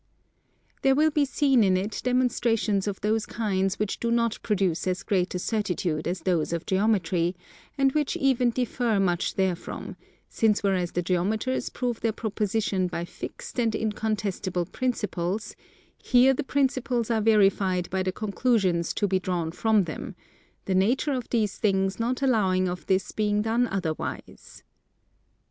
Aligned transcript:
There 0.81 0.95
will 0.95 1.11
be 1.11 1.25
seen 1.25 1.63
in 1.63 1.77
it 1.77 2.01
demonstrations 2.03 2.87
of 2.87 2.99
those 3.01 3.27
kinds 3.27 3.77
which 3.77 3.99
do 3.99 4.09
not 4.09 4.39
produce 4.41 4.87
as 4.87 5.03
great 5.03 5.35
a 5.35 5.37
certitude 5.37 6.07
as 6.07 6.21
those 6.21 6.51
of 6.53 6.65
Geometry, 6.65 7.35
and 7.77 7.91
which 7.91 8.17
even 8.17 8.49
differ 8.49 8.99
much 8.99 9.33
therefrom, 9.35 9.95
since 10.27 10.63
whereas 10.63 10.93
the 10.93 11.03
Geometers 11.03 11.69
prove 11.69 11.99
their 12.01 12.11
Propositions 12.13 12.89
by 12.89 13.05
fixed 13.05 13.59
and 13.59 13.75
incontestable 13.75 14.65
Principles, 14.65 15.55
here 16.01 16.33
the 16.33 16.43
Principles 16.43 17.11
are 17.11 17.21
verified 17.21 17.87
by 17.91 18.01
the 18.01 18.11
conclusions 18.11 18.95
to 18.95 19.07
be 19.07 19.19
drawn 19.19 19.51
from 19.51 19.83
them; 19.83 20.15
the 20.65 20.73
nature 20.73 21.11
of 21.13 21.29
these 21.29 21.59
things 21.59 21.99
not 21.99 22.23
allowing 22.23 22.67
of 22.67 22.87
this 22.87 23.11
being 23.11 23.43
done 23.43 23.67
otherwise. 23.67 24.63